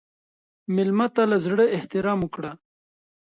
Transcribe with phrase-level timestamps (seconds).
[0.75, 2.51] مېلمه ته له زړه احترام ورکړه.